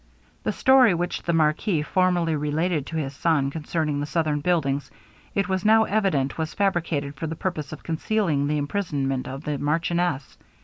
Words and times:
The 0.41 0.51
story 0.51 0.95
which 0.95 1.21
the 1.21 1.31
marquis 1.31 1.83
formerly 1.83 2.35
related 2.35 2.87
to 2.87 2.97
his 2.97 3.13
son, 3.15 3.51
concerning 3.51 3.99
the 3.99 4.07
southern 4.07 4.39
buildings, 4.39 4.89
it 5.35 5.47
was 5.47 5.63
now 5.63 5.83
evident 5.83 6.39
was 6.39 6.55
fabricated 6.55 7.13
for 7.13 7.27
the 7.27 7.35
purpose 7.35 7.71
of 7.71 7.83
concealing 7.83 8.47
the 8.47 8.57
imprisonment 8.57 9.27
of 9.27 9.43
the 9.43 9.59
marchioness. 9.59 10.37